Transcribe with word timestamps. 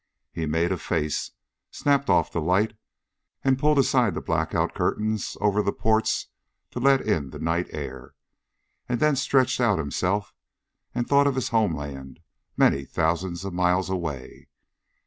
He 0.31 0.47
made 0.47 0.71
a 0.71 0.79
face, 0.79 1.29
snapped 1.69 2.09
off 2.09 2.31
the 2.31 2.41
light, 2.41 2.73
and 3.43 3.59
pulled 3.59 3.77
aside 3.77 4.15
the 4.15 4.19
blackout 4.21 4.73
curtains 4.73 5.37
over 5.39 5.61
the 5.61 5.71
ports 5.71 6.29
to 6.71 6.79
let 6.79 7.01
in 7.01 7.29
the 7.29 7.37
night 7.37 7.67
air, 7.69 8.15
and 8.89 8.99
then 8.99 9.15
stretched 9.15 9.61
out 9.61 9.77
himself 9.77 10.33
and 10.95 11.07
thought 11.07 11.27
of 11.27 11.35
his 11.35 11.49
homeland 11.49 12.19
many 12.57 12.83
thousands 12.83 13.45
of 13.45 13.53
miles 13.53 13.91
away. 13.91 14.47